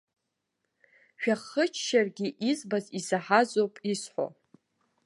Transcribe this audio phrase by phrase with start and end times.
[1.21, 4.27] Шәахыччаргьы, избаз, исаҳазоуп исҳәо.